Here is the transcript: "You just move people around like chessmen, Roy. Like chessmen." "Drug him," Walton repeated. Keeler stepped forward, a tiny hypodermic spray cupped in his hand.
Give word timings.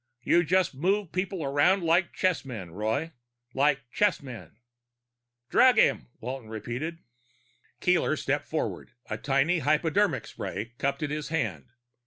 "You 0.23 0.43
just 0.43 0.73
move 0.73 1.11
people 1.11 1.43
around 1.45 1.83
like 1.83 2.11
chessmen, 2.11 2.71
Roy. 2.71 3.11
Like 3.53 3.81
chessmen." 3.91 4.57
"Drug 5.51 5.77
him," 5.77 6.07
Walton 6.19 6.49
repeated. 6.49 7.03
Keeler 7.81 8.15
stepped 8.15 8.47
forward, 8.47 8.93
a 9.11 9.19
tiny 9.19 9.59
hypodermic 9.59 10.25
spray 10.25 10.73
cupped 10.79 11.03
in 11.03 11.11
his 11.11 11.27
hand. 11.29 11.67